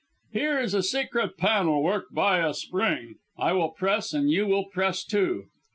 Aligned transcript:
"Here 0.33 0.57
is 0.59 0.73
a 0.73 0.81
secret 0.81 1.37
panel 1.37 1.83
worked 1.83 2.11
by 2.11 2.39
a 2.39 2.55
spring. 2.55 3.17
I 3.37 3.53
will 3.53 3.69
press, 3.69 4.13
and 4.15 4.31
you 4.31 4.47
will 4.47 4.65
press 4.65 5.05
too." 5.05 5.43